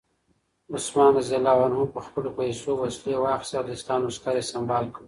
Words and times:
عثمان 0.75 1.11
رض 1.17 1.31
په 1.95 1.99
خپلو 2.05 2.29
پیسو 2.37 2.69
وسلې 2.75 3.13
واخیستې 3.19 3.55
او 3.57 3.65
د 3.65 3.69
اسلام 3.77 4.01
لښکر 4.05 4.33
یې 4.39 4.49
سمبال 4.53 4.85
کړ. 4.93 4.99